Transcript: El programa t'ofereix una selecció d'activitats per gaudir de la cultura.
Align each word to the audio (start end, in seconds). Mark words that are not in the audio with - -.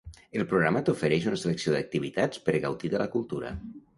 El 0.37 0.45
programa 0.53 0.81
t'ofereix 0.87 1.27
una 1.31 1.37
selecció 1.41 1.75
d'activitats 1.75 2.43
per 2.47 2.57
gaudir 2.65 2.93
de 2.95 3.05
la 3.05 3.09
cultura. 3.17 3.55